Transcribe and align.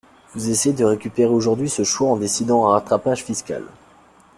Vous 0.33 0.49
essayez 0.49 0.73
de 0.73 0.83
récupérer 0.83 1.31
aujourd’hui 1.31 1.69
ce 1.69 1.83
choix 1.83 2.09
en 2.09 2.17
décidant 2.17 2.65
un 2.67 2.71
rattrapage 2.71 3.23
fiscal. 3.23 3.61